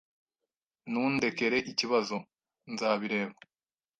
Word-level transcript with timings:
Nundekere 0.91 1.57
ikibazo. 1.71 2.17
Nzabireba. 2.71 3.35